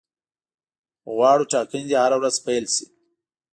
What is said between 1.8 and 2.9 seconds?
دي هره ورځ پیل شي.